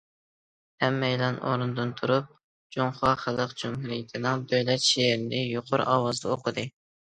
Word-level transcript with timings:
ھەممەيلەن 0.83 1.37
ئورنىدىن 1.49 1.91
تۇرۇپ، 1.99 2.31
جۇڭخۇا 2.77 3.13
خەلق 3.27 3.55
جۇمھۇرىيىتىنىڭ 3.65 4.49
دۆلەت 4.55 4.87
شېئىرىنى 4.89 5.45
يۇقىرى 5.53 5.89
ئاۋازدا 5.95 6.35
ئوقۇدى. 6.35 6.69